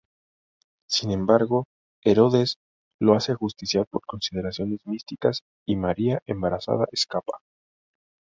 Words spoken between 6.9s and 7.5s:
escapa.